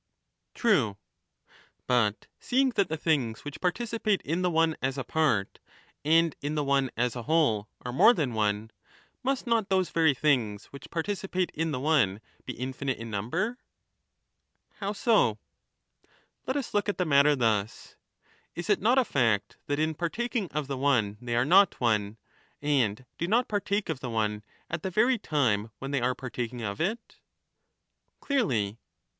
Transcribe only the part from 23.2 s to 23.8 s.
not par